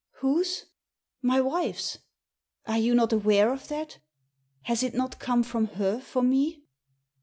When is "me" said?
6.23-6.63